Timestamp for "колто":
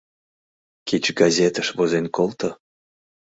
2.15-2.49